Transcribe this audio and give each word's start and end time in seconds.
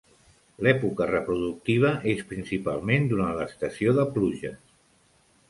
L'època 0.67 1.05
reproductiva 1.11 1.91
és 2.15 2.23
principalment 2.31 3.07
durant 3.13 3.37
l'estació 3.43 3.95
de 4.01 4.09
pluges. 4.19 4.59